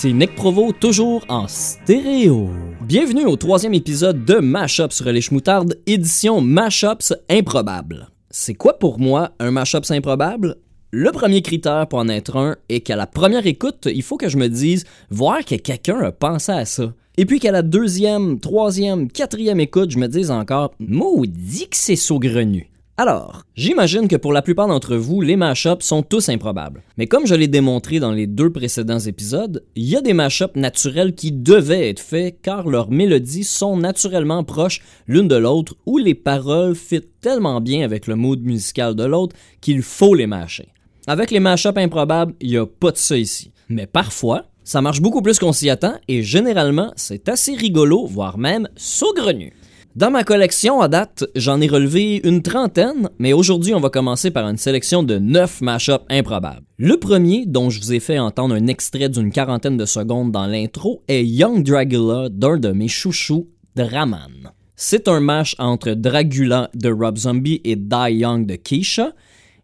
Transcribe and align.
Ici 0.00 0.14
Nick 0.14 0.34
Provo, 0.34 0.72
toujours 0.72 1.26
en 1.28 1.46
stéréo. 1.46 2.48
Bienvenue 2.80 3.26
au 3.26 3.36
troisième 3.36 3.74
épisode 3.74 4.24
de 4.24 4.36
Mashups 4.36 4.94
sur 4.94 5.12
les 5.12 5.20
Schmoutardes, 5.20 5.78
édition 5.86 6.40
Mashups 6.40 7.12
improbable. 7.28 8.08
C'est 8.30 8.54
quoi 8.54 8.78
pour 8.78 8.98
moi 8.98 9.32
un 9.40 9.50
Mashups 9.50 9.90
improbable? 9.90 10.56
Le 10.90 11.12
premier 11.12 11.42
critère 11.42 11.86
pour 11.86 11.98
en 11.98 12.08
être 12.08 12.38
un 12.38 12.56
est 12.70 12.80
qu'à 12.80 12.96
la 12.96 13.06
première 13.06 13.46
écoute, 13.46 13.88
il 13.92 14.02
faut 14.02 14.16
que 14.16 14.30
je 14.30 14.38
me 14.38 14.48
dise 14.48 14.86
voir 15.10 15.44
que 15.44 15.56
quelqu'un 15.56 16.00
a 16.00 16.12
pensé 16.12 16.52
à 16.52 16.64
ça. 16.64 16.94
Et 17.18 17.26
puis 17.26 17.38
qu'à 17.38 17.52
la 17.52 17.60
deuxième, 17.60 18.40
troisième, 18.40 19.12
quatrième 19.12 19.60
écoute, 19.60 19.90
je 19.90 19.98
me 19.98 20.08
dise 20.08 20.30
encore 20.30 20.72
maudit 20.78 21.68
que 21.68 21.76
c'est 21.76 21.94
saugrenu. 21.94 22.70
Alors, 23.02 23.44
j'imagine 23.56 24.08
que 24.08 24.16
pour 24.16 24.34
la 24.34 24.42
plupart 24.42 24.68
d'entre 24.68 24.94
vous, 24.94 25.22
les 25.22 25.36
mashups 25.36 25.82
sont 25.86 26.02
tous 26.02 26.28
improbables. 26.28 26.82
Mais 26.98 27.06
comme 27.06 27.26
je 27.26 27.34
l'ai 27.34 27.48
démontré 27.48 27.98
dans 27.98 28.12
les 28.12 28.26
deux 28.26 28.52
précédents 28.52 28.98
épisodes, 28.98 29.64
il 29.74 29.84
y 29.84 29.96
a 29.96 30.02
des 30.02 30.12
mashups 30.12 30.54
naturels 30.54 31.14
qui 31.14 31.32
devaient 31.32 31.88
être 31.88 32.00
faits 32.00 32.36
car 32.42 32.68
leurs 32.68 32.90
mélodies 32.90 33.44
sont 33.44 33.78
naturellement 33.78 34.44
proches 34.44 34.82
l'une 35.06 35.28
de 35.28 35.36
l'autre 35.36 35.76
ou 35.86 35.96
les 35.96 36.14
paroles 36.14 36.74
fit 36.74 37.00
tellement 37.22 37.62
bien 37.62 37.86
avec 37.86 38.06
le 38.06 38.16
mood 38.16 38.42
musical 38.42 38.94
de 38.94 39.04
l'autre 39.04 39.34
qu'il 39.62 39.80
faut 39.80 40.14
les 40.14 40.26
mâcher. 40.26 40.68
Avec 41.06 41.30
les 41.30 41.40
mashups 41.40 41.78
improbables, 41.78 42.34
il 42.42 42.50
n'y 42.50 42.58
a 42.58 42.66
pas 42.66 42.90
de 42.90 42.98
ça 42.98 43.16
ici. 43.16 43.50
Mais 43.70 43.86
parfois, 43.86 44.44
ça 44.62 44.82
marche 44.82 45.00
beaucoup 45.00 45.22
plus 45.22 45.38
qu'on 45.38 45.54
s'y 45.54 45.70
attend 45.70 45.94
et 46.06 46.22
généralement, 46.22 46.92
c'est 46.96 47.30
assez 47.30 47.54
rigolo, 47.54 48.04
voire 48.04 48.36
même 48.36 48.68
saugrenu. 48.76 49.54
Dans 49.96 50.12
ma 50.12 50.22
collection 50.22 50.80
à 50.80 50.86
date, 50.86 51.24
j'en 51.34 51.60
ai 51.60 51.66
relevé 51.66 52.20
une 52.22 52.42
trentaine, 52.42 53.10
mais 53.18 53.32
aujourd'hui 53.32 53.74
on 53.74 53.80
va 53.80 53.90
commencer 53.90 54.30
par 54.30 54.48
une 54.48 54.56
sélection 54.56 55.02
de 55.02 55.18
9 55.18 55.62
mashups 55.62 56.04
improbables. 56.08 56.64
Le 56.78 56.96
premier, 56.96 57.44
dont 57.44 57.70
je 57.70 57.80
vous 57.80 57.92
ai 57.92 57.98
fait 57.98 58.20
entendre 58.20 58.54
un 58.54 58.68
extrait 58.68 59.08
d'une 59.08 59.32
quarantaine 59.32 59.76
de 59.76 59.84
secondes 59.86 60.30
dans 60.30 60.46
l'intro, 60.46 61.02
est 61.08 61.24
Young 61.24 61.64
Dragula 61.64 62.28
d'un 62.28 62.56
de 62.56 62.68
mes 62.68 62.86
chouchous, 62.86 63.48
Draman. 63.74 64.52
C'est 64.76 65.08
un 65.08 65.18
mash 65.18 65.56
entre 65.58 65.90
Dragula 65.90 66.70
de 66.72 66.88
Rob 66.92 67.18
Zombie 67.18 67.60
et 67.64 67.74
Die 67.74 68.12
Young 68.12 68.46
de 68.46 68.54
Keisha, 68.54 69.12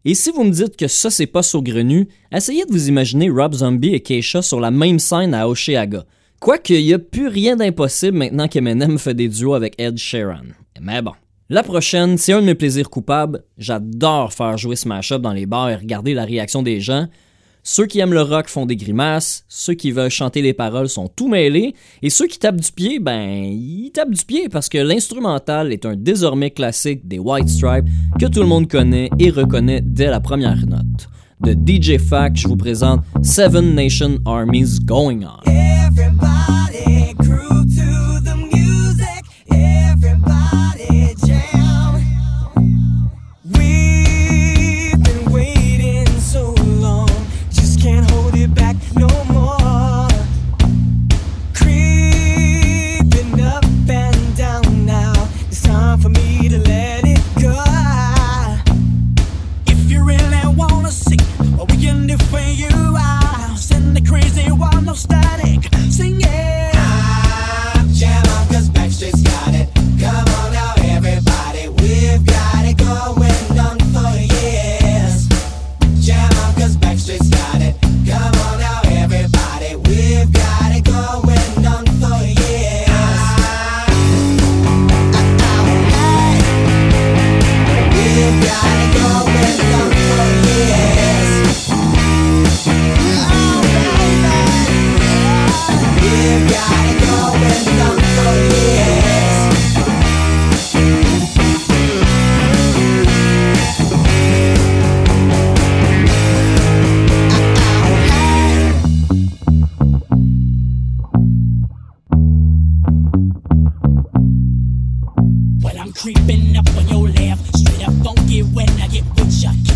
et 0.05 0.15
si 0.15 0.33
vous 0.33 0.43
me 0.43 0.51
dites 0.51 0.77
que 0.77 0.89
ça 0.89 1.09
c'est 1.09 1.27
pas 1.27 1.45
saugrenu, 1.45 2.09
essayez 2.33 2.65
de 2.65 2.73
vous 2.73 2.89
imaginer 2.89 3.31
Rob 3.31 3.55
Zombie 3.55 3.95
et 3.95 4.01
Keisha 4.01 4.43
sur 4.43 4.59
la 4.59 4.73
même 4.73 4.99
scène 4.99 5.35
à 5.35 5.49
Osheaga. 5.49 6.05
Quoique, 6.41 6.75
il 6.75 6.84
n'y 6.84 6.95
a 6.95 6.98
plus 6.98 7.29
rien 7.29 7.56
d'impossible 7.56 8.19
maintenant 8.19 8.48
qu'Eminem 8.48 8.98
fait 8.98 9.15
des 9.15 9.29
duos 9.29 9.55
avec 9.55 9.75
Ed 9.81 9.97
Sheeran. 9.97 10.45
Mais 10.81 11.03
bon. 11.03 11.12
La 11.48 11.63
prochaine, 11.63 12.19
c'est 12.19 12.33
un 12.33 12.41
de 12.41 12.47
mes 12.47 12.55
plaisirs 12.55 12.91
coupables. 12.91 13.45
J'adore 13.57 14.33
faire 14.33 14.58
jouer 14.58 14.77
ce 14.77 14.89
mashup 14.89 15.23
dans 15.23 15.33
les 15.33 15.47
bars 15.47 15.70
et 15.70 15.77
regarder 15.77 16.13
la 16.13 16.24
réaction 16.24 16.63
des 16.63 16.80
gens. 16.80 17.07
Ceux 17.63 17.86
qui 17.86 17.98
aiment 17.98 18.13
le 18.13 18.23
rock 18.23 18.48
font 18.48 18.64
des 18.64 18.77
grimaces, 18.77 19.45
ceux 19.48 19.74
qui 19.74 19.91
veulent 19.91 20.11
chanter 20.11 20.41
les 20.41 20.52
paroles 20.52 20.89
sont 20.89 21.08
tout 21.08 21.27
mêlés, 21.27 21.74
et 22.01 22.11
ceux 22.11 22.29
qui 22.29 22.39
tapent 22.39 22.61
du 22.61 22.70
pied, 22.70 23.01
ben, 23.01 23.42
ils 23.42 23.91
tapent 23.92 24.14
du 24.14 24.24
pied 24.24 24.48
parce 24.48 24.68
que 24.68 24.79
l'instrumental 24.79 25.73
est 25.73 25.85
un 25.85 25.97
désormais 25.97 26.53
classique 26.53 27.08
des 27.08 27.18
White 27.18 27.48
Stripes 27.48 27.86
que 28.20 28.27
tout 28.27 28.41
le 28.41 28.47
monde 28.47 28.70
connaît 28.70 29.11
et 29.18 29.30
reconnaît 29.30 29.80
dès 29.80 30.07
la 30.07 30.20
première 30.20 30.64
note. 30.64 31.08
De 31.41 31.52
DJ 31.52 31.98
Fact, 31.98 32.36
je 32.36 32.48
vous 32.48 32.57
présente 32.57 33.01
Seven 33.23 33.74
Nation 33.74 34.19
Armies 34.24 34.80
Going 34.83 35.20
On. 35.24 35.47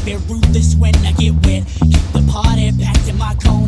Ya. 0.06 0.18
Ruthless 0.28 0.74
when 0.76 0.94
I 1.06 1.12
get 1.12 1.34
wet. 1.46 1.64
Keep 1.80 2.12
the 2.12 2.24
party 2.30 2.72
packed 2.72 3.08
in 3.08 3.18
my 3.18 3.34
corner, 3.36 3.59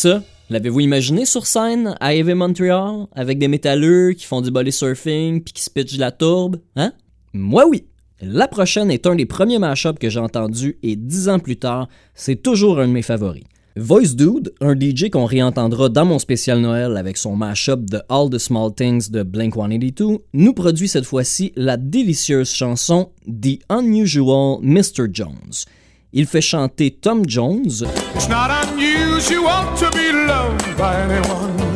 ça, 0.00 0.22
l'avez-vous 0.48 0.80
imaginé 0.80 1.26
sur 1.26 1.46
scène 1.46 1.94
à 2.00 2.14
Heavy 2.14 2.32
Montreal 2.32 3.06
avec 3.12 3.38
des 3.38 3.48
métalleux 3.48 4.12
qui 4.12 4.24
font 4.24 4.40
du 4.40 4.50
body 4.50 4.72
surfing 4.72 5.42
puis 5.42 5.52
qui 5.52 5.62
se 5.62 5.68
pitchent 5.68 5.96
de 5.96 6.00
la 6.00 6.10
tourbe, 6.10 6.56
hein? 6.74 6.92
Moi 7.34 7.66
oui. 7.68 7.84
La 8.22 8.48
prochaine 8.48 8.90
est 8.90 9.06
un 9.06 9.14
des 9.14 9.26
premiers 9.26 9.58
mashups 9.58 9.98
que 9.98 10.08
j'ai 10.08 10.18
entendu 10.18 10.78
et 10.82 10.96
dix 10.96 11.28
ans 11.28 11.38
plus 11.38 11.58
tard, 11.58 11.86
c'est 12.14 12.40
toujours 12.40 12.80
un 12.80 12.88
de 12.88 12.92
mes 12.92 13.02
favoris. 13.02 13.44
Voice 13.76 14.14
Dude, 14.16 14.54
un 14.62 14.74
DJ 14.74 15.10
qu'on 15.10 15.26
réentendra 15.26 15.90
dans 15.90 16.06
mon 16.06 16.18
spécial 16.18 16.60
Noël 16.60 16.96
avec 16.96 17.18
son 17.18 17.36
mashup 17.36 17.84
de 17.84 18.00
All 18.08 18.30
the 18.30 18.38
Small 18.38 18.74
Things 18.74 19.10
de 19.10 19.22
Blink 19.22 19.54
182, 19.54 20.16
nous 20.32 20.54
produit 20.54 20.88
cette 20.88 21.04
fois-ci 21.04 21.52
la 21.56 21.76
délicieuse 21.76 22.50
chanson 22.50 23.10
The 23.26 23.58
Unusual 23.70 24.60
Mr. 24.62 25.08
Jones. 25.12 25.66
Il 26.12 26.26
fait 26.26 26.40
chanter 26.40 26.90
Tom 26.90 27.22
Jones 27.28 27.70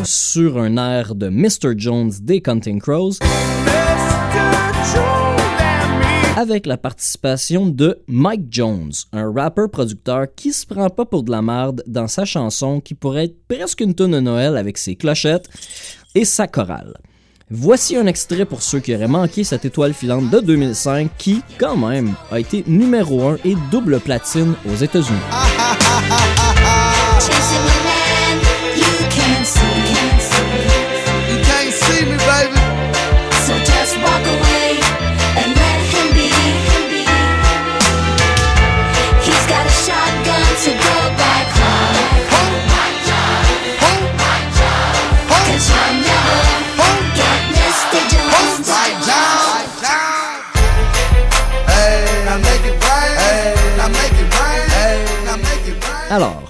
sur 0.05 0.59
un 0.59 0.77
air 0.77 1.15
de 1.15 1.29
Mr. 1.29 1.75
Jones 1.77 2.11
des 2.21 2.41
Counting 2.41 2.81
Crows 2.81 3.19
avec 6.37 6.67
la 6.67 6.77
participation 6.77 7.67
de 7.67 8.03
Mike 8.09 8.47
Jones, 8.51 8.93
un 9.13 9.33
rappeur 9.33 9.71
producteur 9.71 10.27
qui 10.35 10.53
se 10.53 10.67
prend 10.67 10.91
pas 10.91 11.05
pour 11.05 11.23
de 11.23 11.31
la 11.31 11.41
merde 11.41 11.85
dans 11.87 12.09
sa 12.09 12.25
chanson 12.25 12.81
qui 12.81 12.95
pourrait 12.95 13.27
être 13.27 13.47
presque 13.47 13.81
une 13.81 13.95
tonne 13.95 14.11
de 14.11 14.21
Noël 14.21 14.57
avec 14.57 14.79
ses 14.79 14.97
clochettes 14.97 15.49
et 16.17 16.25
sa 16.25 16.49
chorale. 16.49 16.95
Voici 17.51 17.95
un 17.97 18.07
extrait 18.07 18.47
pour 18.47 18.63
ceux 18.63 18.81
qui 18.81 18.95
auraient 18.95 19.07
manqué 19.07 19.45
cette 19.45 19.67
étoile 19.67 19.93
filante 19.93 20.31
de 20.31 20.41
2005 20.41 21.11
qui, 21.19 21.43
quand 21.59 21.77
même, 21.77 22.15
a 22.31 22.41
été 22.41 22.65
numéro 22.67 23.29
1 23.29 23.39
et 23.45 23.55
double 23.71 24.01
platine 24.01 24.55
aux 24.67 24.77
États-Unis. 24.77 25.19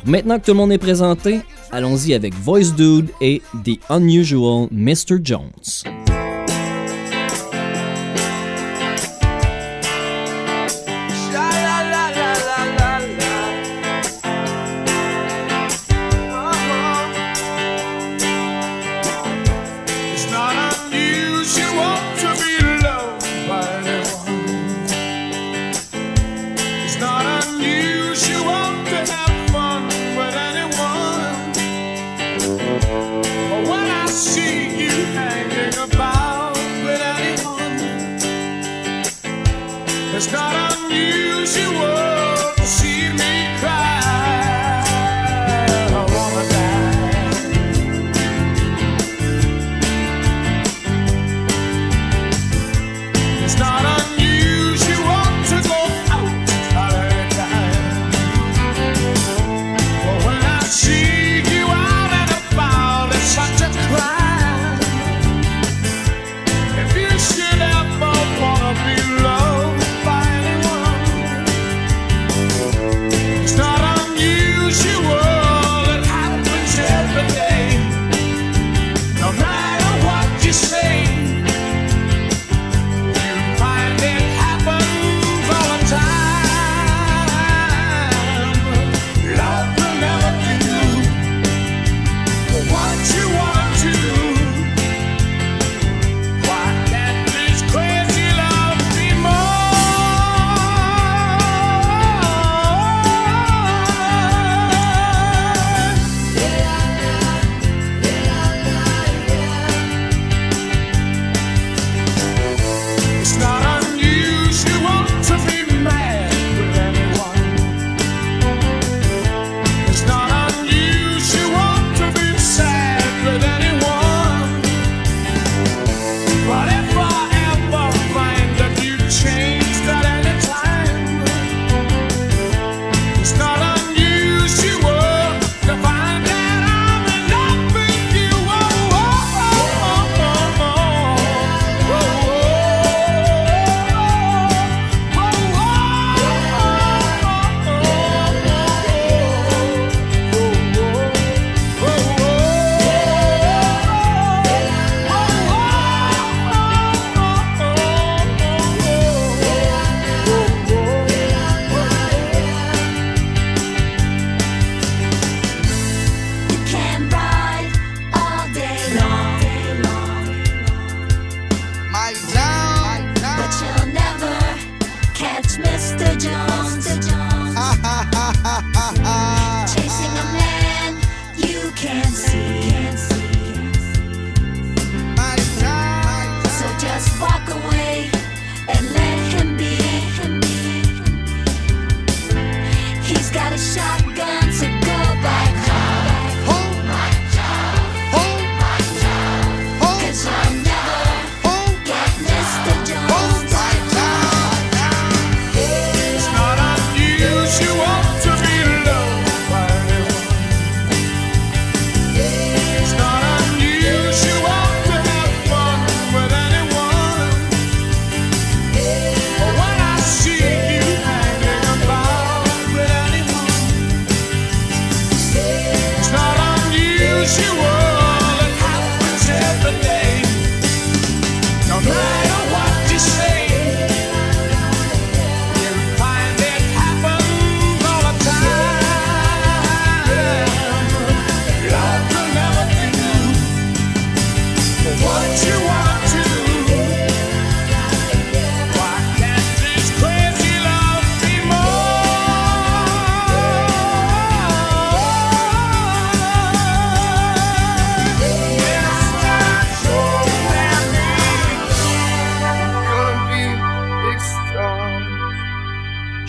Maintenant 0.07 0.39
que 0.39 0.45
tout 0.45 0.53
le 0.53 0.59
monde 0.59 0.73
est 0.73 0.79
présenté, 0.79 1.41
allons-y 1.73 2.15
avec 2.15 2.35
Voice 2.35 2.75
Dude 2.77 3.11
et 3.21 3.43
The 3.65 3.79
Unusual 3.91 4.69
Mr. 4.71 5.19
Jones. 5.23 6.04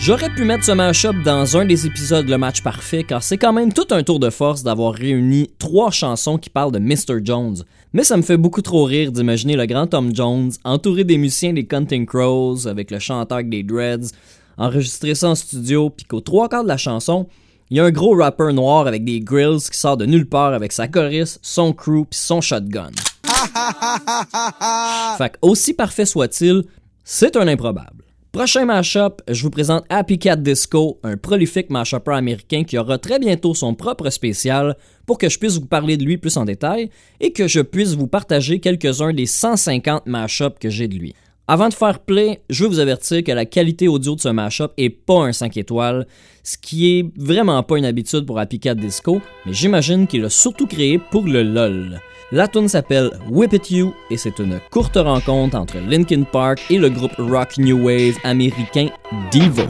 J'aurais 0.06 0.30
pu 0.30 0.44
mettre 0.44 0.62
ce 0.62 0.70
match-up 0.70 1.16
dans 1.24 1.56
un 1.56 1.64
des 1.64 1.84
épisodes 1.84 2.28
Le 2.28 2.38
Match 2.38 2.62
Parfait 2.62 3.02
car 3.02 3.24
c'est 3.24 3.38
quand 3.38 3.52
même 3.52 3.72
tout 3.72 3.88
un 3.90 4.04
tour 4.04 4.20
de 4.20 4.30
force 4.30 4.62
d'avoir 4.62 4.94
réuni 4.94 5.50
trois 5.58 5.90
chansons 5.90 6.38
qui 6.38 6.48
parlent 6.48 6.70
de 6.70 6.78
Mr. 6.78 7.24
Jones. 7.24 7.56
Mais 7.92 8.04
ça 8.04 8.16
me 8.16 8.22
fait 8.22 8.36
beaucoup 8.36 8.62
trop 8.62 8.84
rire 8.84 9.10
d'imaginer 9.10 9.56
le 9.56 9.66
grand 9.66 9.88
Tom 9.88 10.14
Jones 10.14 10.52
entouré 10.62 11.02
des 11.02 11.18
musiciens 11.18 11.54
des 11.54 11.66
Counting 11.66 12.06
Crows 12.06 12.68
avec 12.68 12.92
le 12.92 13.00
chanteur 13.00 13.42
des 13.42 13.64
Dreads, 13.64 14.12
enregistrer 14.56 15.16
ça 15.16 15.30
en 15.30 15.34
studio 15.34 15.90
puis 15.90 16.06
qu'aux 16.06 16.20
trois 16.20 16.48
quarts 16.48 16.62
de 16.62 16.68
la 16.68 16.76
chanson, 16.76 17.26
il 17.70 17.78
y 17.78 17.80
a 17.80 17.84
un 17.84 17.90
gros 17.90 18.16
rapper 18.16 18.52
noir 18.52 18.86
avec 18.86 19.04
des 19.04 19.18
grills 19.18 19.68
qui 19.68 19.76
sort 19.76 19.96
de 19.96 20.06
nulle 20.06 20.28
part 20.28 20.52
avec 20.52 20.70
sa 20.70 20.86
choriste, 20.86 21.40
son 21.42 21.72
crew 21.72 22.06
puis 22.08 22.20
son 22.20 22.40
shotgun. 22.40 22.92
Fait 25.18 25.30
que, 25.30 25.38
aussi 25.42 25.74
parfait 25.74 26.06
soit-il, 26.06 26.62
c'est 27.02 27.34
un 27.34 27.48
improbable. 27.48 28.05
Prochain 28.36 28.66
mashup, 28.66 29.22
je 29.28 29.42
vous 29.42 29.48
présente 29.48 29.86
Happy 29.88 30.18
Cat 30.18 30.36
Disco, 30.36 31.00
un 31.02 31.16
prolifique 31.16 31.70
mashupper 31.70 32.12
américain 32.12 32.64
qui 32.64 32.76
aura 32.76 32.98
très 32.98 33.18
bientôt 33.18 33.54
son 33.54 33.74
propre 33.74 34.10
spécial 34.10 34.76
pour 35.06 35.16
que 35.16 35.30
je 35.30 35.38
puisse 35.38 35.54
vous 35.54 35.64
parler 35.64 35.96
de 35.96 36.04
lui 36.04 36.18
plus 36.18 36.36
en 36.36 36.44
détail 36.44 36.90
et 37.18 37.32
que 37.32 37.48
je 37.48 37.60
puisse 37.60 37.94
vous 37.94 38.08
partager 38.08 38.60
quelques-uns 38.60 39.14
des 39.14 39.24
150 39.24 40.04
mashups 40.04 40.58
que 40.60 40.68
j'ai 40.68 40.86
de 40.86 40.96
lui. 40.96 41.14
Avant 41.48 41.70
de 41.70 41.72
faire 41.72 42.00
play, 42.00 42.42
je 42.50 42.64
veux 42.64 42.68
vous 42.68 42.78
avertir 42.78 43.24
que 43.24 43.32
la 43.32 43.46
qualité 43.46 43.88
audio 43.88 44.14
de 44.14 44.20
ce 44.20 44.28
mashup 44.28 44.72
est 44.76 44.90
pas 44.90 45.24
un 45.24 45.32
5 45.32 45.56
étoiles, 45.56 46.06
ce 46.44 46.58
qui 46.58 46.98
est 46.98 47.10
vraiment 47.16 47.62
pas 47.62 47.78
une 47.78 47.86
habitude 47.86 48.26
pour 48.26 48.38
Happy 48.38 48.60
Cat 48.60 48.74
Disco, 48.74 49.22
mais 49.46 49.54
j'imagine 49.54 50.06
qu'il 50.06 50.20
l'a 50.20 50.28
surtout 50.28 50.66
créé 50.66 50.98
pour 50.98 51.24
le 51.24 51.42
LOL. 51.42 52.02
La 52.32 52.48
tune 52.48 52.66
s'appelle 52.66 53.12
Whip 53.30 53.52
It 53.52 53.70
You 53.70 53.94
et 54.10 54.16
c'est 54.16 54.40
une 54.40 54.58
courte 54.70 54.96
rencontre 54.96 55.56
entre 55.56 55.78
Linkin 55.78 56.24
Park 56.24 56.60
et 56.70 56.76
le 56.76 56.88
groupe 56.88 57.14
rock 57.18 57.56
new 57.56 57.86
wave 57.86 58.16
américain 58.24 58.88
Devo. 59.32 59.62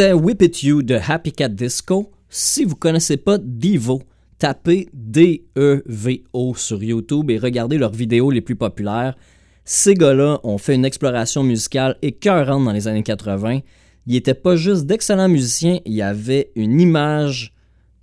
C'était 0.00 0.14
Whip 0.14 0.40
It 0.40 0.62
You 0.62 0.82
de 0.82 0.94
Happy 0.94 1.30
Cat 1.30 1.50
Disco. 1.50 2.10
Si 2.30 2.64
vous 2.64 2.74
connaissez 2.74 3.18
pas 3.18 3.36
Devo, 3.36 4.02
tapez 4.38 4.88
D-E-V-O 4.94 6.54
sur 6.54 6.82
YouTube 6.82 7.30
et 7.30 7.36
regardez 7.36 7.76
leurs 7.76 7.92
vidéos 7.92 8.30
les 8.30 8.40
plus 8.40 8.56
populaires. 8.56 9.14
Ces 9.66 9.92
gars-là 9.92 10.40
ont 10.42 10.56
fait 10.56 10.74
une 10.74 10.86
exploration 10.86 11.42
musicale 11.42 11.98
écœurante 12.00 12.64
dans 12.64 12.72
les 12.72 12.88
années 12.88 13.02
80. 13.02 13.60
Ils 14.06 14.16
étaient 14.16 14.32
pas 14.32 14.56
juste 14.56 14.86
d'excellents 14.86 15.28
musiciens, 15.28 15.80
il 15.84 15.92
y 15.92 16.00
avait 16.00 16.50
une 16.56 16.80
image, 16.80 17.52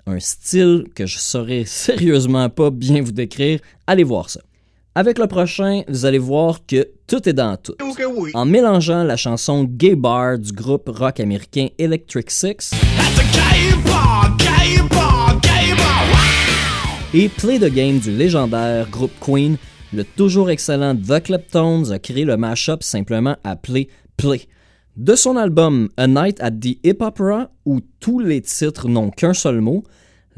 un 0.05 0.19
style 0.19 0.83
que 0.93 1.07
je 1.07 1.17
saurais 1.17 1.63
sérieusement 1.65 2.47
pas 2.51 2.69
bien 2.69 3.01
vous 3.01 3.11
décrire. 3.11 3.59
Allez 3.87 4.03
voir 4.03 4.29
ça. 4.29 4.41
Avec 4.99 5.19
le 5.19 5.27
prochain, 5.27 5.83
vous 5.87 6.05
allez 6.05 6.17
voir 6.17 6.65
que 6.65 6.87
tout 7.05 7.29
est 7.29 7.33
dans 7.33 7.55
tout. 7.55 7.75
En 8.33 8.45
mélangeant 8.45 9.03
la 9.03 9.15
chanson 9.15 9.63
Gay 9.63 9.95
Bar 9.95 10.39
du 10.39 10.51
groupe 10.51 10.89
rock 10.89 11.19
américain 11.19 11.67
Electric 11.77 12.31
Six 12.31 12.71
et 17.13 17.29
Play 17.29 17.59
the 17.59 17.71
Game 17.71 17.99
du 17.99 18.09
légendaire 18.09 18.89
groupe 18.89 19.11
Queen, 19.21 19.57
le 19.93 20.03
toujours 20.03 20.49
excellent 20.49 20.95
The 20.95 21.21
Kleptones 21.21 21.91
a 21.91 21.99
créé 21.99 22.25
le 22.25 22.35
mashup 22.35 22.81
simplement 22.81 23.35
appelé 23.43 23.89
Play. 24.17 24.47
De 24.95 25.13
son 25.13 25.37
album 25.37 25.89
A 25.97 26.07
Night 26.07 26.41
at 26.41 26.49
the 26.49 26.79
Hip 26.83 27.01
Opera, 27.01 27.51
où 27.67 27.81
tous 27.99 28.17
les 28.17 28.41
titres 28.41 28.87
n'ont 28.87 29.11
qu'un 29.11 29.35
seul 29.35 29.61
mot, 29.61 29.83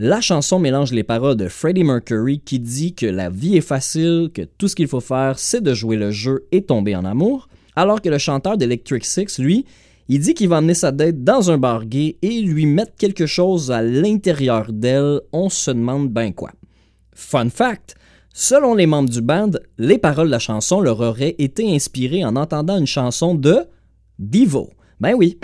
la 0.01 0.21
chanson 0.21 0.59
mélange 0.59 0.93
les 0.93 1.03
paroles 1.03 1.35
de 1.35 1.49
Freddie 1.49 1.83
Mercury 1.83 2.39
qui 2.39 2.57
dit 2.57 2.95
que 2.95 3.05
la 3.05 3.29
vie 3.29 3.57
est 3.57 3.61
facile, 3.61 4.31
que 4.33 4.43
tout 4.43 4.69
ce 4.69 4.75
qu'il 4.75 4.87
faut 4.87 5.01
faire 5.01 5.37
c'est 5.37 5.59
de 5.59 5.73
jouer 5.73 5.97
le 5.97 6.09
jeu 6.09 6.47
et 6.53 6.61
tomber 6.61 6.95
en 6.95 7.03
amour, 7.03 7.49
alors 7.75 8.01
que 8.01 8.07
le 8.07 8.17
chanteur 8.17 8.55
d'Electric 8.57 9.03
Six, 9.03 9.39
lui, 9.39 9.65
il 10.07 10.21
dit 10.21 10.33
qu'il 10.33 10.47
va 10.47 10.59
emmener 10.59 10.73
sa 10.73 10.93
date 10.93 11.25
dans 11.25 11.51
un 11.51 11.57
bar 11.57 11.85
gay 11.85 12.15
et 12.21 12.39
lui 12.39 12.65
mettre 12.65 12.95
quelque 12.95 13.25
chose 13.25 13.71
à 13.71 13.81
l'intérieur 13.81 14.71
d'elle, 14.71 15.19
on 15.33 15.49
se 15.49 15.69
demande 15.69 16.07
ben 16.07 16.31
quoi. 16.31 16.51
Fun 17.13 17.49
fact, 17.49 17.95
selon 18.33 18.75
les 18.75 18.85
membres 18.85 19.09
du 19.09 19.21
band, 19.21 19.51
les 19.77 19.97
paroles 19.97 20.27
de 20.27 20.31
la 20.31 20.39
chanson 20.39 20.79
leur 20.79 21.01
auraient 21.01 21.35
été 21.39 21.75
inspirées 21.75 22.23
en 22.23 22.37
entendant 22.37 22.77
une 22.77 22.87
chanson 22.87 23.35
de 23.35 23.65
Devo. 24.17 24.69
Ben 24.99 25.13
oui. 25.13 25.37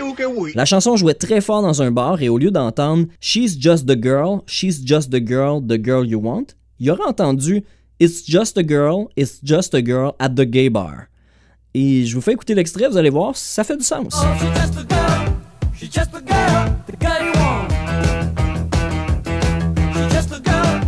La 0.54 0.66
chanson 0.66 0.96
jouait 0.96 1.14
très 1.14 1.40
fort 1.40 1.62
dans 1.62 1.80
un 1.80 1.90
bar 1.90 2.20
et 2.20 2.28
au 2.28 2.36
lieu 2.36 2.50
d'entendre 2.50 3.06
She's 3.20 3.56
just 3.58 3.86
the 3.86 3.98
girl, 3.98 4.42
she's 4.46 4.84
just 4.84 5.10
the 5.10 5.26
girl, 5.26 5.62
the 5.62 5.78
girl 5.82 6.06
you 6.06 6.20
want, 6.20 6.48
il 6.78 6.90
aurait 6.90 7.06
entendu 7.06 7.64
It's 7.98 8.26
just 8.26 8.58
a 8.58 8.62
girl, 8.62 9.08
it's 9.16 9.40
just 9.42 9.74
a 9.74 9.80
girl 9.82 10.12
at 10.18 10.30
the 10.30 10.44
gay 10.44 10.68
bar. 10.68 11.06
Et 11.72 12.04
je 12.04 12.14
vous 12.14 12.20
fais 12.20 12.32
écouter 12.32 12.54
l'extrait, 12.54 12.88
vous 12.88 12.98
allez 12.98 13.08
voir, 13.08 13.34
ça 13.34 13.64
fait 13.64 13.76
du 13.76 13.84
sens. 13.84 14.14
She's 14.38 14.48
just 14.54 14.76
a 14.78 14.84
girl. 14.86 15.32
She's 15.74 15.90
just 15.90 16.14
a 16.14 16.20
girl. 16.20 16.72
The 16.86 16.98
girl 17.00 17.24
you 17.24 17.32
want. 17.40 17.68
She's 19.94 20.12
just 20.12 20.32
a 20.32 20.40
girl. 20.40 20.80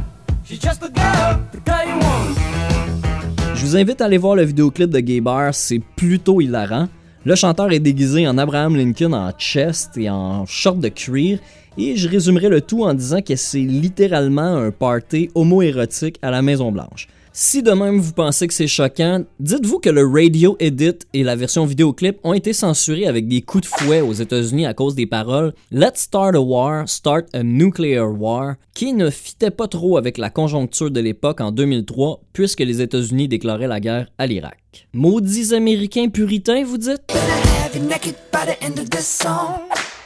She's 0.44 0.60
just 0.60 0.82
a 0.82 0.88
girl. 0.88 1.40
The 1.52 1.60
girl 1.64 1.88
you 1.88 1.98
want. 2.00 3.54
Je 3.54 3.64
vous 3.64 3.76
invite 3.76 4.02
à 4.02 4.04
aller 4.04 4.18
voir 4.18 4.34
le 4.34 4.44
vidéoclip 4.44 4.90
de 4.90 5.00
Gay 5.00 5.22
Bar, 5.22 5.54
c'est 5.54 5.80
plutôt 5.96 6.42
hilarant. 6.42 6.88
Le 7.28 7.34
chanteur 7.34 7.70
est 7.72 7.78
déguisé 7.78 8.26
en 8.26 8.38
Abraham 8.38 8.74
Lincoln 8.74 9.12
en 9.12 9.30
chest 9.32 9.98
et 9.98 10.08
en 10.08 10.46
short 10.46 10.80
de 10.80 10.88
cuir 10.88 11.38
Et 11.76 11.94
je 11.94 12.08
résumerai 12.08 12.48
le 12.48 12.62
tout 12.62 12.84
en 12.84 12.94
disant 12.94 13.20
que 13.20 13.36
c'est 13.36 13.58
littéralement 13.58 14.56
un 14.56 14.70
party 14.70 15.28
homo-érotique 15.34 16.18
à 16.22 16.30
la 16.30 16.40
Maison 16.40 16.72
Blanche. 16.72 17.06
Si 17.32 17.62
de 17.62 17.72
même 17.72 17.98
vous 17.98 18.12
pensez 18.12 18.48
que 18.48 18.54
c'est 18.54 18.66
choquant, 18.66 19.24
dites-vous 19.38 19.78
que 19.78 19.90
le 19.90 20.06
radio 20.06 20.56
edit 20.60 20.98
et 21.12 21.22
la 21.22 21.36
version 21.36 21.66
vidéoclip 21.66 22.18
ont 22.24 22.32
été 22.32 22.52
censurés 22.52 23.06
avec 23.06 23.28
des 23.28 23.42
coups 23.42 23.62
de 23.62 23.68
fouet 23.68 24.00
aux 24.00 24.12
États-Unis 24.12 24.66
à 24.66 24.74
cause 24.74 24.94
des 24.94 25.06
paroles 25.06 25.52
Let's 25.70 26.00
start 26.00 26.34
a 26.34 26.40
war, 26.40 26.88
start 26.88 27.26
a 27.34 27.42
nuclear 27.42 28.08
war, 28.10 28.54
qui 28.74 28.92
ne 28.92 29.10
fitait 29.10 29.50
pas 29.50 29.68
trop 29.68 29.98
avec 29.98 30.18
la 30.18 30.30
conjoncture 30.30 30.90
de 30.90 31.00
l'époque 31.00 31.40
en 31.40 31.52
2003 31.52 32.20
puisque 32.32 32.60
les 32.60 32.80
États-Unis 32.80 33.28
déclaraient 33.28 33.68
la 33.68 33.80
guerre 33.80 34.08
à 34.18 34.26
l'Irak. 34.26 34.88
Maudits 34.92 35.54
Américains 35.54 36.08
puritains, 36.08 36.64
vous 36.64 36.78
dites? 36.78 37.02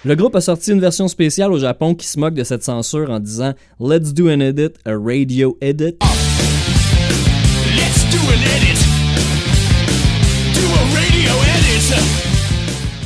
Le 0.05 0.17
groupe 0.17 0.35
a 0.35 0.41
sorti 0.41 0.73
une 0.73 0.81
version 0.81 1.07
spéciale 1.07 1.53
au 1.53 1.59
Japon 1.59 1.95
qui 1.95 2.07
se 2.09 2.19
moque 2.19 2.35
de 2.35 2.43
cette 2.43 2.65
censure 2.65 3.11
en 3.11 3.21
disant 3.21 3.53
Let's 3.79 4.13
do 4.13 4.29
an 4.29 4.41
edit, 4.41 4.73
a 4.85 4.97
radio 4.99 5.57
edit. 5.61 5.97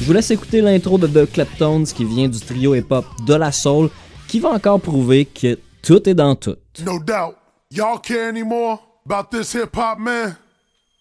Je 0.07 0.11
vous 0.11 0.13
laisse 0.13 0.31
écouter 0.31 0.61
l'intro 0.61 0.99
de 0.99 1.09
The 1.09 1.29
Kleptones 1.33 1.85
qui 1.87 2.05
vient 2.05 2.29
du 2.29 2.39
trio 2.39 2.77
hip-hop 2.77 3.05
De 3.27 3.35
La 3.35 3.51
Soul 3.51 3.91
qui 4.29 4.39
va 4.39 4.51
encore 4.51 4.81
prouver 4.81 5.25
que 5.25 5.59
tout 5.83 6.09
est 6.09 6.15
dans 6.15 6.37
tout. 6.37 6.55
No 6.85 7.01
doubt. 7.01 7.35
Y'all 7.73 7.99
care 7.99 8.29
anymore 8.29 8.81
about 9.05 9.31
this 9.37 9.53
hip 9.53 9.77
hop, 9.77 9.99
man? 9.99 10.37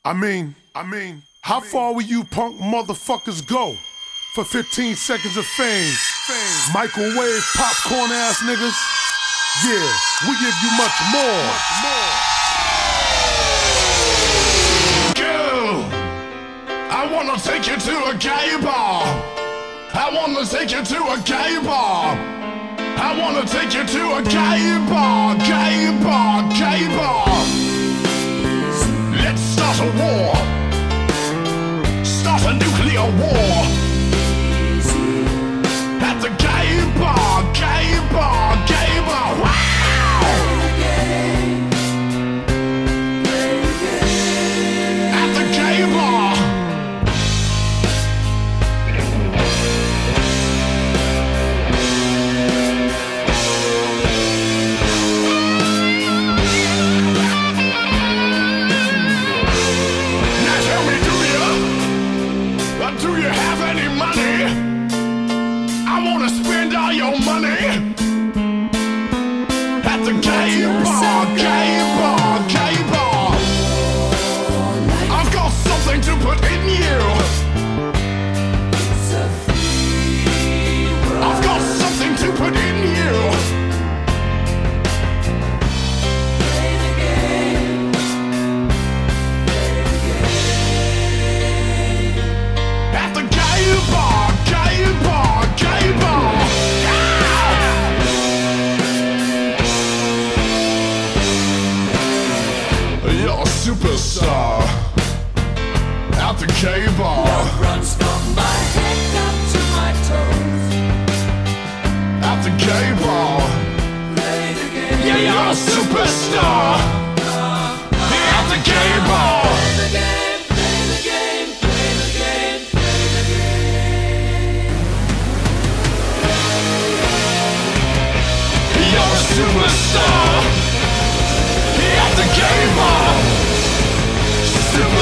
I 0.03 0.13
mean, 0.13 0.55
I 0.75 0.83
mean, 0.83 1.21
how 1.43 1.59
far 1.59 1.93
will 1.93 2.05
you 2.05 2.23
punk 2.31 2.59
motherfuckers 2.59 3.45
go 3.47 3.75
for 4.33 4.43
15 4.43 4.95
seconds 4.95 5.37
of 5.37 5.45
fame? 5.45 5.93
fame. 6.25 6.73
Microwave 6.73 7.45
popcorn 7.55 8.09
ass 8.11 8.41
niggas? 8.41 8.73
Yeah, 9.63 9.87
we 10.27 10.33
give 10.41 10.57
you 10.65 10.71
much 10.81 10.97
more. 11.13 11.45
Girl, 11.85 12.14
wanna 17.35 17.47
take 17.47 17.67
you 17.67 17.77
to 17.77 18.05
a 18.05 18.15
gay 18.17 18.57
bar. 18.61 19.03
I 19.93 20.09
wanna 20.13 20.45
take 20.45 20.71
you 20.71 20.83
to 20.83 21.03
a 21.11 21.17
gay 21.25 21.59
bar. 21.61 22.15
I 22.97 23.17
wanna 23.19 23.45
take 23.45 23.73
you 23.73 23.85
to 23.85 24.03
a 24.15 24.23
gay 24.23 24.77
bar, 24.89 25.35
gay 25.35 25.91
bar, 26.01 26.43
gay 26.53 26.87
bar. 26.95 27.27
Let's 29.21 29.41
start 29.41 29.79
a 29.79 29.89
war. 29.99 30.35
Start 32.05 32.41
a 32.45 32.53
nuclear 32.53 33.05
war. 33.19 33.55
At 36.07 36.21
the 36.21 36.29
gay 36.39 36.71
bar, 36.97 37.44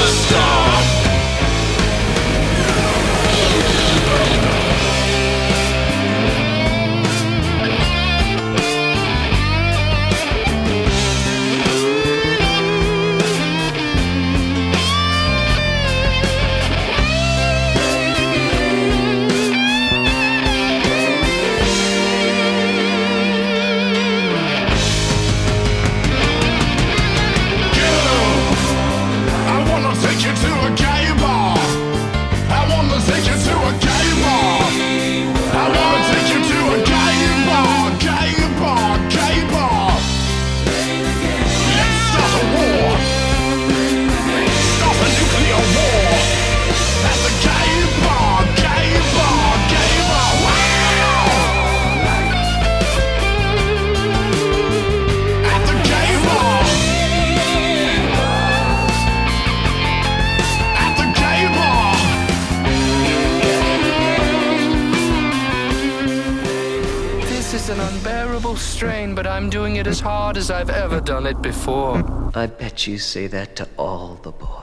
Superstar. 0.04 0.63
I 0.63 0.63
hard 70.04 70.36
as 70.36 70.50
I've 70.50 70.70
ever 70.70 71.00
done 71.00 71.26
it 71.26 71.40
before. 71.40 72.04
I 72.34 72.46
bet 72.46 72.86
you 72.86 72.98
say 72.98 73.26
that 73.28 73.56
to 73.56 73.66
all 73.78 74.18
the 74.22 74.32
boys. 74.32 74.60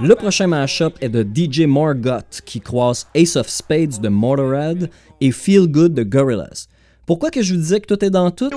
Le 0.00 0.14
prochain 0.14 0.46
mashup 0.46 0.96
est 1.02 1.10
de 1.10 1.22
DJ 1.22 1.66
Morgoth 1.66 2.40
qui 2.44 2.60
croise 2.60 3.06
Ace 3.14 3.36
of 3.36 3.48
Spades 3.48 4.00
de 4.00 4.08
Motorhead 4.08 4.90
et 5.20 5.32
Feel 5.32 5.66
Good 5.66 5.92
de 5.92 6.04
Gorillaz. 6.04 6.68
Pourquoi 7.04 7.30
que 7.30 7.42
je 7.42 7.54
vous 7.54 7.60
disais 7.60 7.80
que 7.80 7.86
tout 7.86 8.04
est 8.04 8.10
dans 8.10 8.30
tout? 8.30 8.50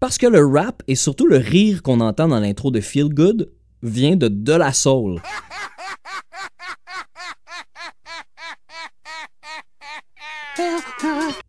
Parce 0.00 0.18
que 0.18 0.26
le 0.26 0.44
rap 0.44 0.82
et 0.88 0.94
surtout 0.94 1.26
le 1.26 1.36
rire 1.36 1.82
qu'on 1.82 2.00
entend 2.00 2.28
dans 2.28 2.40
l'intro 2.40 2.70
de 2.70 2.80
Feel 2.80 3.08
Good 3.08 3.50
vient 3.82 4.16
de 4.16 4.28
De 4.28 4.54
La 4.54 4.72
Soul. 4.72 5.20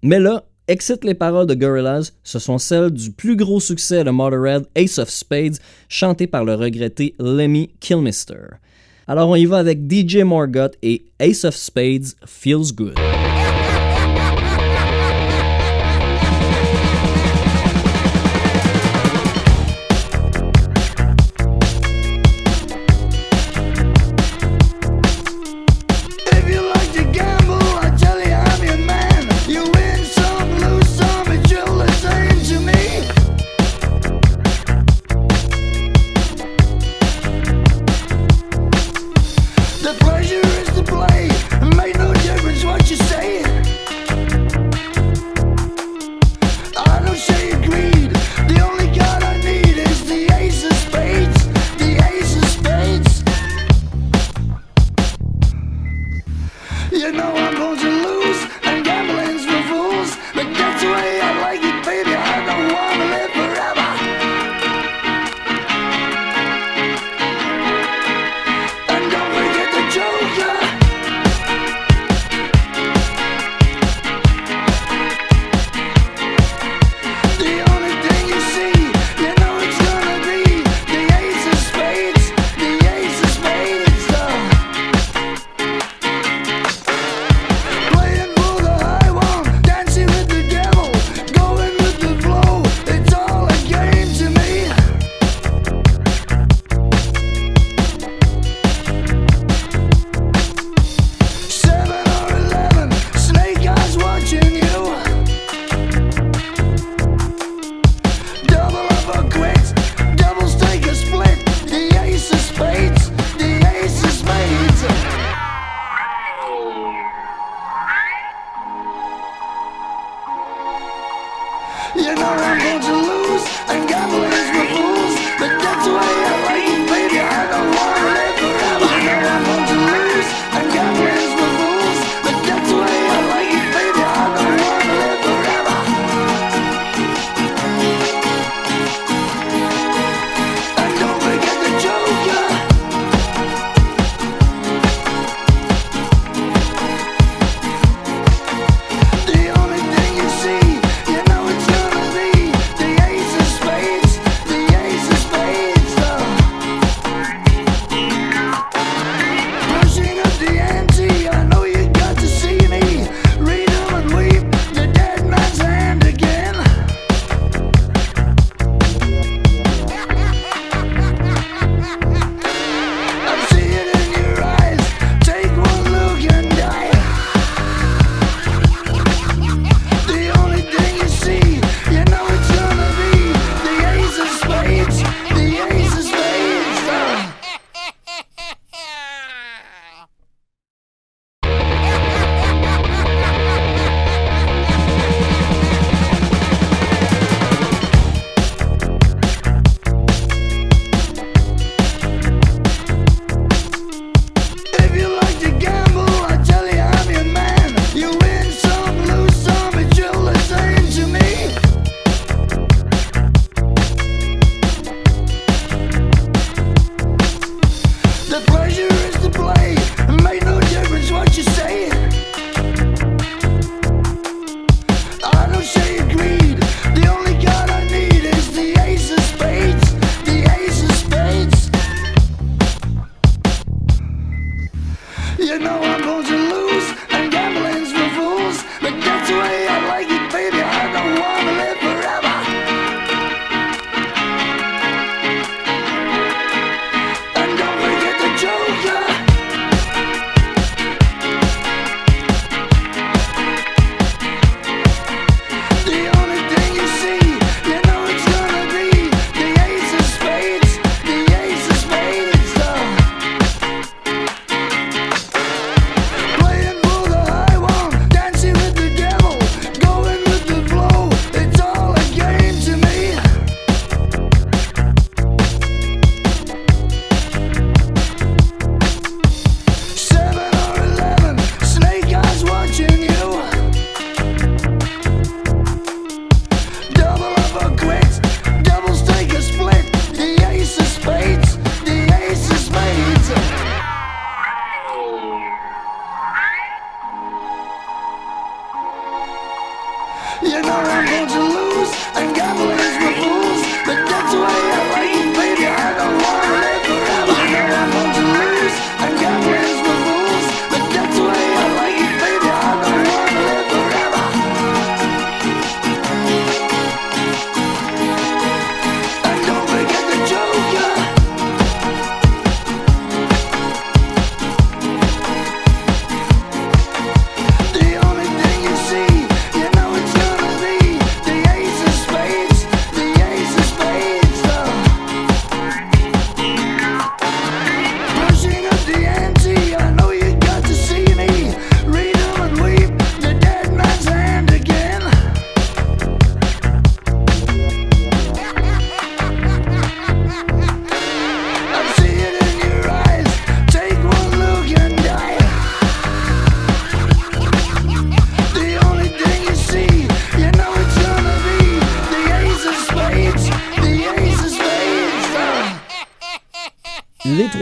Mais 0.04 0.20
là, 0.20 0.44
excite 0.74 1.06
les 1.06 1.14
paroles 1.14 1.46
de 1.46 1.54
Gorillaz, 1.54 2.12
ce 2.24 2.40
sont 2.40 2.58
celles 2.58 2.90
du 2.90 3.12
plus 3.12 3.36
gros 3.36 3.60
succès 3.60 4.04
de 4.04 4.10
Motorhead, 4.10 4.66
Ace 4.76 4.98
of 4.98 5.10
Spades, 5.10 5.58
chanté 5.88 6.26
par 6.26 6.44
le 6.44 6.56
regretté 6.56 7.14
Lemmy 7.20 7.70
Kilmister. 7.80 8.58
Alors 9.08 9.30
on 9.30 9.36
y 9.36 9.46
va 9.46 9.60
avec 9.60 9.80
DJ 9.90 10.18
Morgoth 10.24 10.76
et 10.82 11.06
Ace 11.20 11.46
of 11.46 11.56
Spades 11.56 12.16
Feels 12.26 12.74
Good. 12.74 12.98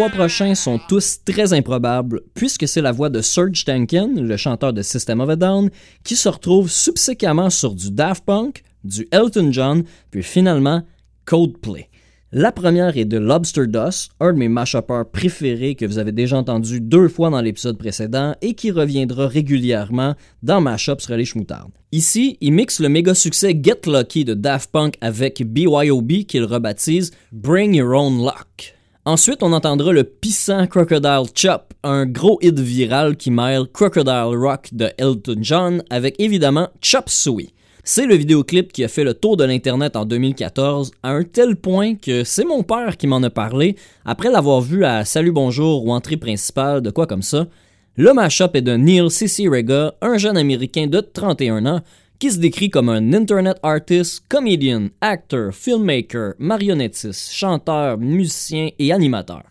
trois 0.01 0.09
prochains 0.09 0.55
sont 0.55 0.79
tous 0.89 1.19
très 1.23 1.53
improbables, 1.53 2.21
puisque 2.33 2.67
c'est 2.67 2.81
la 2.81 2.91
voix 2.91 3.11
de 3.11 3.21
Serge 3.21 3.63
Tankian, 3.65 4.09
le 4.15 4.35
chanteur 4.35 4.73
de 4.73 4.81
System 4.81 5.19
of 5.19 5.29
a 5.29 5.35
Down, 5.35 5.69
qui 6.03 6.15
se 6.15 6.27
retrouve 6.27 6.71
subséquemment 6.71 7.51
sur 7.51 7.75
du 7.75 7.91
Daft 7.91 8.25
Punk, 8.25 8.63
du 8.83 9.07
Elton 9.11 9.51
John, 9.51 9.83
puis 10.09 10.23
finalement 10.23 10.81
Coldplay. 11.25 11.87
La 12.31 12.51
première 12.51 12.97
est 12.97 13.05
de 13.05 13.19
Lobster 13.19 13.67
Dust, 13.67 14.09
un 14.19 14.33
de 14.33 14.39
mes 14.39 14.47
mashupers 14.47 15.05
préférés 15.07 15.75
que 15.75 15.85
vous 15.85 15.99
avez 15.99 16.11
déjà 16.11 16.35
entendu 16.35 16.81
deux 16.81 17.07
fois 17.07 17.29
dans 17.29 17.41
l'épisode 17.41 17.77
précédent 17.77 18.33
et 18.41 18.55
qui 18.55 18.71
reviendra 18.71 19.27
régulièrement 19.27 20.15
dans 20.41 20.61
Mashups 20.61 21.05
Relais 21.05 21.25
Schmoutarde. 21.25 21.73
Ici, 21.91 22.39
il 22.41 22.53
mixe 22.53 22.79
le 22.79 22.89
méga 22.89 23.13
succès 23.13 23.55
Get 23.61 23.81
Lucky 23.85 24.25
de 24.25 24.33
Daft 24.33 24.71
Punk 24.71 24.95
avec 24.99 25.43
BYOB 25.43 26.23
qu'il 26.23 26.45
rebaptise 26.45 27.11
Bring 27.31 27.75
Your 27.75 27.93
Own 27.93 28.17
Luck. 28.17 28.80
Ensuite, 29.03 29.41
on 29.41 29.51
entendra 29.51 29.93
le 29.93 30.03
pissant 30.03 30.67
Crocodile 30.67 31.23
Chop, 31.33 31.73
un 31.83 32.05
gros 32.05 32.37
hit 32.43 32.59
viral 32.59 33.17
qui 33.17 33.31
mêle 33.31 33.65
Crocodile 33.73 34.37
Rock 34.37 34.69
de 34.73 34.91
Elton 34.99 35.37
John 35.41 35.83
avec 35.89 36.19
évidemment 36.19 36.67
Chop 36.81 37.09
Suey. 37.09 37.47
C'est 37.83 38.05
le 38.05 38.13
vidéoclip 38.13 38.71
qui 38.71 38.83
a 38.83 38.87
fait 38.87 39.03
le 39.03 39.15
tour 39.15 39.37
de 39.37 39.43
l'Internet 39.43 39.95
en 39.95 40.05
2014 40.05 40.91
à 41.01 41.13
un 41.13 41.23
tel 41.23 41.55
point 41.55 41.95
que 41.95 42.23
c'est 42.23 42.45
mon 42.45 42.61
père 42.61 42.95
qui 42.95 43.07
m'en 43.07 43.23
a 43.23 43.31
parlé 43.31 43.75
après 44.05 44.29
l'avoir 44.29 44.61
vu 44.61 44.85
à 44.85 45.03
Salut 45.03 45.31
Bonjour 45.31 45.83
ou 45.83 45.91
Entrée 45.91 46.17
Principale, 46.17 46.81
de 46.81 46.91
quoi 46.91 47.07
comme 47.07 47.23
ça. 47.23 47.47
Le 47.95 48.13
mashup 48.13 48.55
est 48.55 48.61
de 48.61 48.73
Neil 48.73 49.09
Cicerega, 49.09 49.95
un 50.03 50.19
jeune 50.19 50.37
américain 50.37 50.85
de 50.85 50.99
31 50.99 51.65
ans 51.65 51.81
qui 52.21 52.29
se 52.29 52.37
décrit 52.37 52.69
comme 52.69 52.89
un 52.89 53.13
internet 53.13 53.57
artist, 53.63 54.23
comedian, 54.29 54.89
actor, 55.01 55.51
filmmaker, 55.51 56.35
marionnettiste, 56.37 57.31
chanteur, 57.31 57.97
musicien 57.97 58.69
et 58.77 58.93
animateur. 58.93 59.41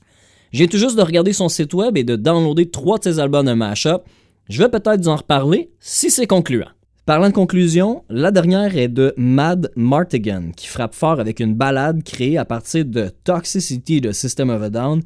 J'ai 0.52 0.68
tout 0.68 0.78
juste 0.78 0.96
de 0.96 1.02
regarder 1.02 1.32
son 1.32 1.48
site 1.48 1.74
web 1.74 1.96
et 1.96 2.04
de 2.04 2.14
downloader 2.14 2.70
trois 2.70 2.98
de 2.98 3.02
ses 3.02 3.18
albums 3.18 3.46
de 3.46 3.54
mashup. 3.54 4.02
Je 4.48 4.62
vais 4.62 4.68
peut-être 4.68 5.08
en 5.08 5.16
reparler 5.16 5.72
si 5.80 6.12
c'est 6.12 6.28
concluant. 6.28 6.68
Parlant 7.06 7.30
de 7.30 7.34
conclusion, 7.34 8.04
la 8.08 8.30
dernière 8.30 8.76
est 8.76 8.86
de 8.86 9.14
Mad 9.16 9.72
Martigan, 9.74 10.52
qui 10.56 10.68
frappe 10.68 10.94
fort 10.94 11.18
avec 11.18 11.40
une 11.40 11.56
balade 11.56 12.04
créée 12.04 12.38
à 12.38 12.44
partir 12.44 12.84
de 12.84 13.10
Toxicity 13.24 14.00
de 14.00 14.12
System 14.12 14.48
of 14.48 14.62
a 14.62 14.70
Down, 14.70 15.02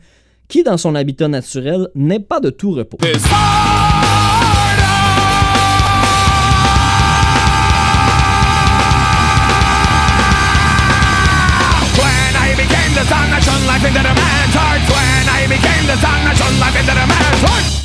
qui 0.49 0.65
dans 0.65 0.77
son 0.77 0.95
habitat 0.95 1.29
naturel 1.29 1.89
n'est 1.95 2.21
pas 2.21 2.41
de 2.41 2.51
tout 2.51 2.73
repos. 2.73 2.99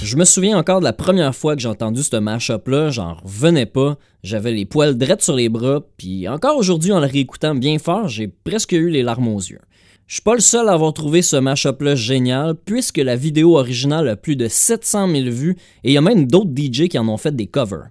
Je 0.02 0.16
me 0.16 0.26
souviens 0.26 0.58
encore 0.58 0.80
de 0.80 0.86
la 0.86 0.94
première 0.94 1.36
fois 1.36 1.56
que 1.56 1.62
j'ai 1.62 1.68
entendu 1.68 2.02
ce 2.02 2.16
mashup-là, 2.16 2.90
j'en 2.90 3.16
revenais 3.16 3.66
pas. 3.66 3.98
J'avais 4.24 4.52
les 4.52 4.66
poils 4.66 4.98
drettes 4.98 5.22
sur 5.22 5.36
les 5.36 5.50
bras, 5.50 5.82
puis 5.98 6.28
encore 6.28 6.58
aujourd'hui, 6.58 6.92
en 6.92 7.00
le 7.00 7.06
réécoutant 7.06 7.54
bien 7.54 7.78
fort, 7.80 8.08
j'ai 8.08 8.28
presque 8.28 8.72
eu 8.72 8.90
les 8.90 9.04
larmes 9.04 9.28
aux 9.28 9.40
yeux. 9.40 9.60
Je 10.08 10.16
suis 10.16 10.24
pas 10.24 10.34
le 10.34 10.40
seul 10.40 10.68
à 10.68 10.74
avoir 10.74 10.94
trouvé 10.94 11.22
ce 11.22 11.36
mashup-là 11.36 11.94
génial, 11.96 12.56
puisque 12.56 12.98
la 12.98 13.16
vidéo 13.16 13.58
originale 13.58 14.10
a 14.10 14.16
plus 14.16 14.36
de 14.36 14.48
700 14.48 15.08
000 15.12 15.30
vues, 15.30 15.58
et 15.84 15.92
il 15.92 15.94
y 15.94 15.98
a 15.98 16.02
même 16.02 16.26
d'autres 16.26 16.50
DJ 16.50 16.88
qui 16.88 16.98
en 16.98 17.08
ont 17.08 17.18
fait 17.18 17.36
des 17.36 17.46
covers. 17.46 17.90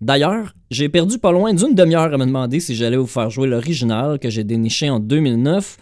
D'ailleurs, 0.00 0.54
j'ai 0.70 0.88
perdu 0.88 1.18
pas 1.18 1.32
loin 1.32 1.54
d'une 1.54 1.74
demi-heure 1.74 2.12
à 2.12 2.18
me 2.18 2.26
demander 2.26 2.60
si 2.60 2.74
j'allais 2.74 2.98
vous 2.98 3.06
faire 3.06 3.30
jouer 3.30 3.48
l'original 3.48 4.18
que 4.18 4.28
j'ai 4.28 4.44
déniché 4.44 4.90
en 4.90 5.00
2009, 5.00 5.78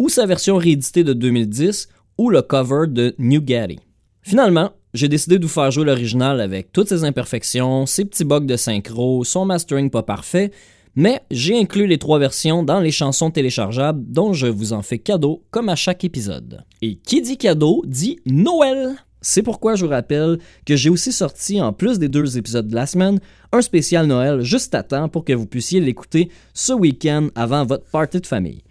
ou 0.00 0.08
sa 0.08 0.24
version 0.24 0.56
rééditée 0.56 1.04
de 1.04 1.12
2010, 1.12 1.88
ou 2.16 2.30
le 2.30 2.40
cover 2.40 2.86
de 2.88 3.14
New 3.18 3.42
Gaddy. 3.42 3.78
Finalement, 4.22 4.70
j'ai 4.94 5.08
décidé 5.08 5.38
de 5.38 5.44
vous 5.44 5.52
faire 5.52 5.70
jouer 5.70 5.84
l'original 5.84 6.40
avec 6.40 6.72
toutes 6.72 6.88
ses 6.88 7.04
imperfections, 7.04 7.84
ses 7.84 8.06
petits 8.06 8.24
bugs 8.24 8.40
de 8.40 8.56
synchro, 8.56 9.24
son 9.24 9.44
mastering 9.44 9.90
pas 9.90 10.02
parfait, 10.02 10.52
mais 10.96 11.20
j'ai 11.30 11.58
inclus 11.60 11.86
les 11.86 11.98
trois 11.98 12.18
versions 12.18 12.62
dans 12.62 12.80
les 12.80 12.90
chansons 12.90 13.30
téléchargeables 13.30 14.02
dont 14.10 14.32
je 14.32 14.46
vous 14.46 14.72
en 14.72 14.80
fais 14.80 14.98
cadeau 14.98 15.42
comme 15.50 15.68
à 15.68 15.76
chaque 15.76 16.02
épisode. 16.02 16.64
Et 16.80 16.96
qui 16.96 17.20
dit 17.20 17.36
cadeau 17.36 17.82
dit 17.86 18.20
Noël! 18.24 18.96
C'est 19.20 19.42
pourquoi 19.42 19.74
je 19.74 19.84
vous 19.84 19.90
rappelle 19.90 20.38
que 20.64 20.76
j'ai 20.76 20.88
aussi 20.88 21.12
sorti, 21.12 21.60
en 21.60 21.74
plus 21.74 21.98
des 21.98 22.08
deux 22.08 22.38
épisodes 22.38 22.68
de 22.68 22.74
la 22.74 22.86
semaine, 22.86 23.20
un 23.52 23.60
spécial 23.60 24.06
Noël 24.06 24.40
juste 24.40 24.74
à 24.74 24.82
temps 24.82 25.10
pour 25.10 25.26
que 25.26 25.34
vous 25.34 25.44
puissiez 25.44 25.78
l'écouter 25.78 26.30
ce 26.54 26.72
week-end 26.72 27.28
avant 27.34 27.66
votre 27.66 27.84
party 27.84 28.22
de 28.22 28.26
famille. 28.26 28.62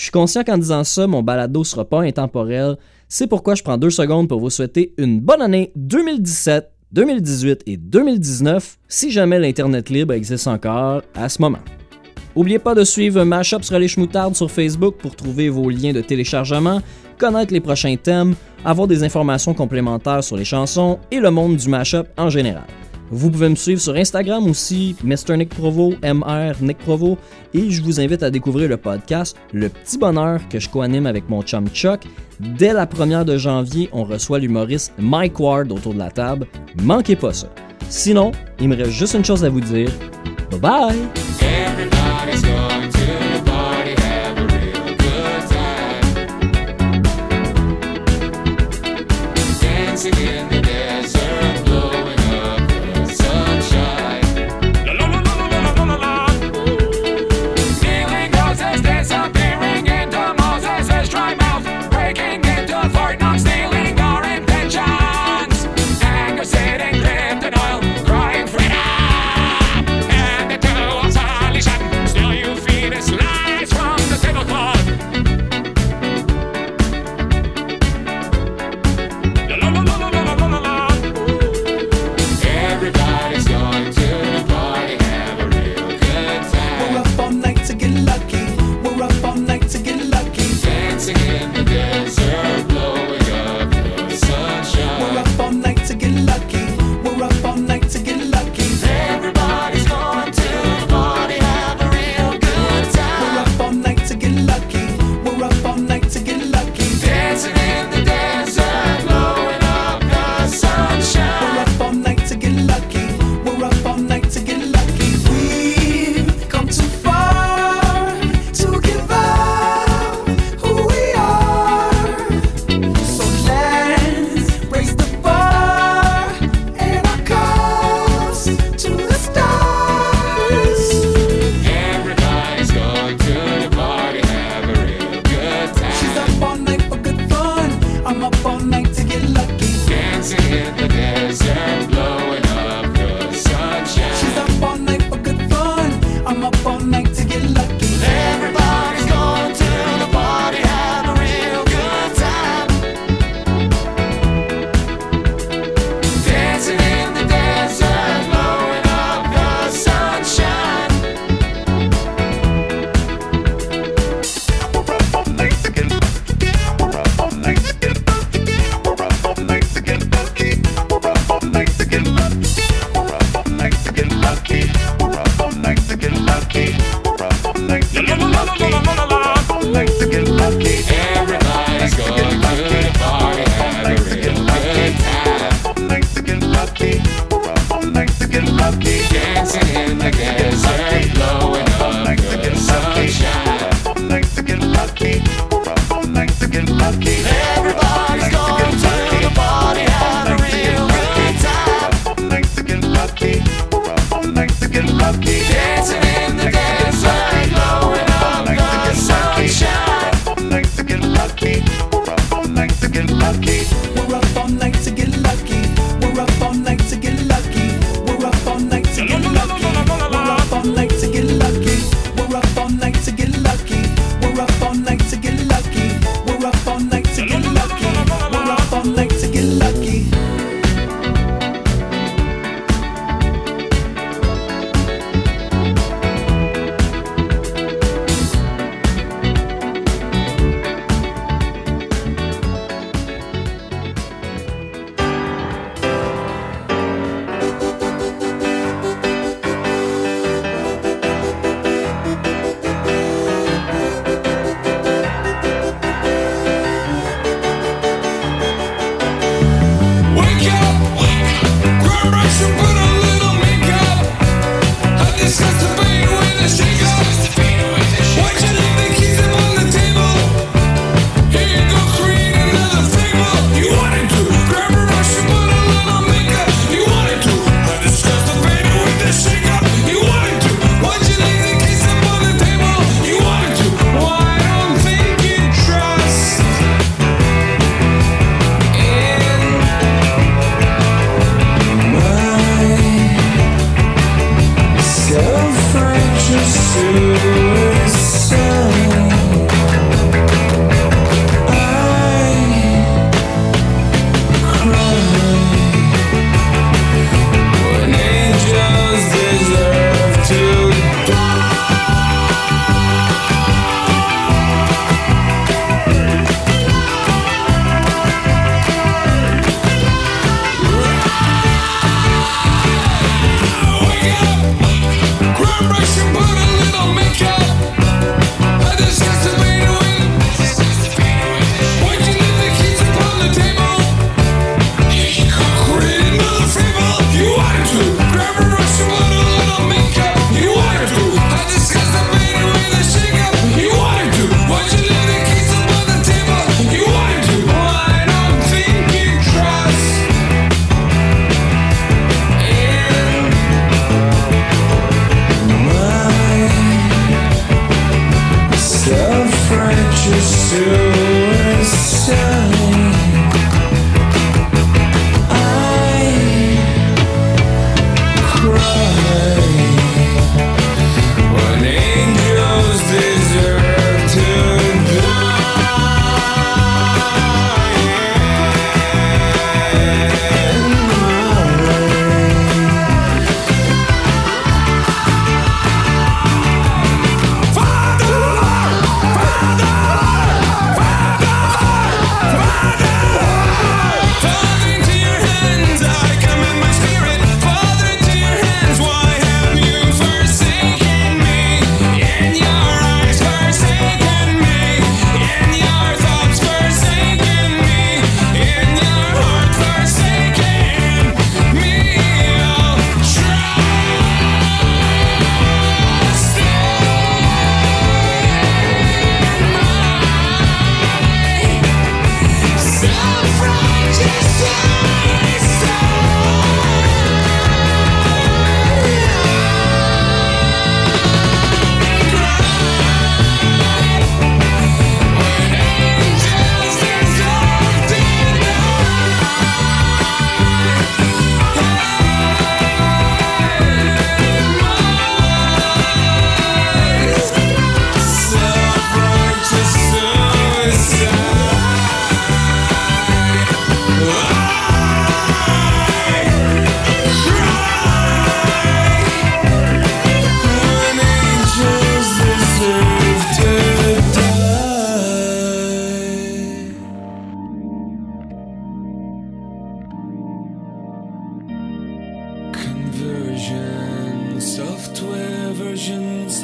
Je 0.00 0.04
suis 0.04 0.12
conscient 0.12 0.44
qu'en 0.44 0.56
disant 0.56 0.82
ça, 0.82 1.06
mon 1.06 1.22
balado 1.22 1.62
sera 1.62 1.84
pas 1.84 2.00
intemporel. 2.00 2.78
C'est 3.06 3.26
pourquoi 3.26 3.54
je 3.54 3.62
prends 3.62 3.76
deux 3.76 3.90
secondes 3.90 4.30
pour 4.30 4.40
vous 4.40 4.48
souhaiter 4.48 4.94
une 4.96 5.20
bonne 5.20 5.42
année 5.42 5.72
2017, 5.76 6.72
2018 6.92 7.64
et 7.66 7.76
2019 7.76 8.78
si 8.88 9.10
jamais 9.10 9.38
l'Internet 9.38 9.90
libre 9.90 10.14
existe 10.14 10.46
encore 10.46 11.02
à 11.14 11.28
ce 11.28 11.42
moment. 11.42 11.58
Oubliez 12.34 12.58
pas 12.58 12.74
de 12.74 12.82
suivre 12.82 13.22
Mashup 13.24 13.62
sur 13.62 13.78
les 13.78 13.88
Schmoutardes 13.88 14.36
sur 14.36 14.50
Facebook 14.50 14.94
pour 14.96 15.14
trouver 15.14 15.50
vos 15.50 15.68
liens 15.68 15.92
de 15.92 16.00
téléchargement, 16.00 16.80
connaître 17.18 17.52
les 17.52 17.60
prochains 17.60 17.96
thèmes, 17.96 18.34
avoir 18.64 18.88
des 18.88 19.04
informations 19.04 19.52
complémentaires 19.52 20.24
sur 20.24 20.38
les 20.38 20.46
chansons 20.46 20.98
et 21.10 21.20
le 21.20 21.30
monde 21.30 21.56
du 21.56 21.68
mashup 21.68 22.06
en 22.16 22.30
général. 22.30 22.64
Vous 23.10 23.30
pouvez 23.30 23.48
me 23.48 23.56
suivre 23.56 23.80
sur 23.80 23.94
Instagram 23.96 24.46
aussi, 24.48 24.94
Mr. 25.02 25.36
Nick 25.36 25.48
Provo, 25.50 25.94
MR 26.02 26.54
Nick 26.60 26.78
Provo, 26.78 27.18
et 27.52 27.70
je 27.70 27.82
vous 27.82 28.00
invite 28.00 28.22
à 28.22 28.30
découvrir 28.30 28.68
le 28.68 28.76
podcast 28.76 29.36
Le 29.52 29.68
Petit 29.68 29.98
Bonheur 29.98 30.40
que 30.48 30.60
je 30.60 30.68
co-anime 30.68 31.06
avec 31.06 31.28
mon 31.28 31.42
chum 31.42 31.68
Chuck. 31.68 32.02
Dès 32.38 32.72
la 32.72 32.86
première 32.86 33.24
de 33.24 33.36
janvier, 33.36 33.88
on 33.92 34.04
reçoit 34.04 34.38
l'humoriste 34.38 34.92
Mike 34.98 35.40
Ward 35.40 35.72
autour 35.72 35.94
de 35.94 35.98
la 35.98 36.10
table. 36.10 36.46
Manquez 36.82 37.16
pas 37.16 37.32
ça. 37.32 37.48
Sinon, 37.88 38.30
il 38.60 38.68
me 38.68 38.76
reste 38.76 38.92
juste 38.92 39.14
une 39.14 39.24
chose 39.24 39.44
à 39.44 39.48
vous 39.48 39.60
dire. 39.60 39.90
Bye 40.50 40.60
bye! 40.60 40.96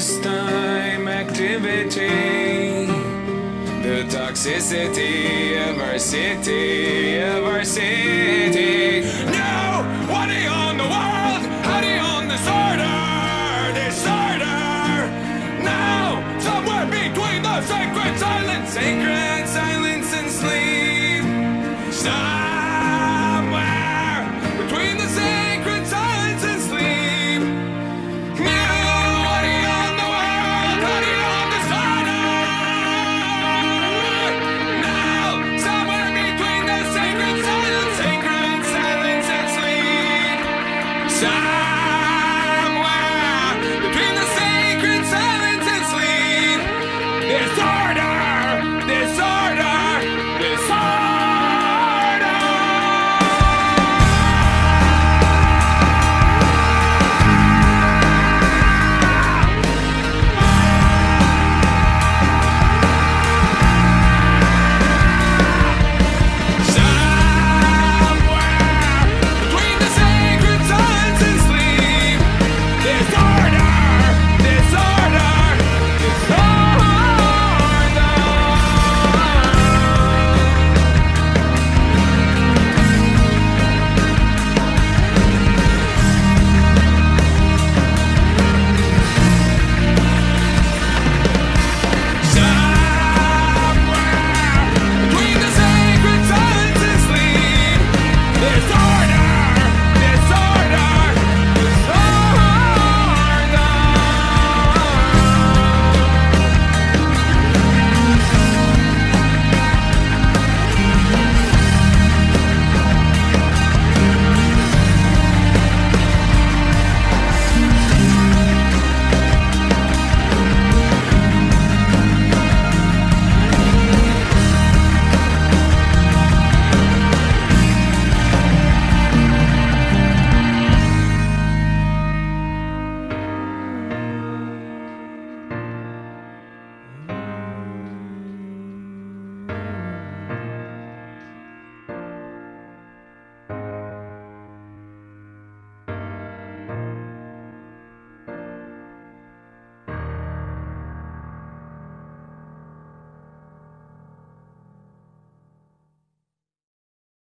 pastime 0.00 1.08
activity. 1.08 2.08
The 3.82 4.06
toxicity 4.08 5.60
of 5.68 5.78
our 5.78 5.98
city, 5.98 7.18
of 7.18 7.44
our 7.44 7.64
city. 7.64 9.09